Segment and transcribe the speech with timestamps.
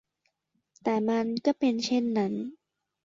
[0.83, 2.33] แต่มันก็เป็นเช่นนั้น